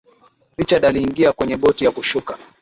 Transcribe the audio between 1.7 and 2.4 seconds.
ya kushuka